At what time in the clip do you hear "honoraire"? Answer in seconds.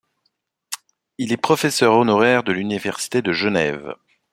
1.93-2.41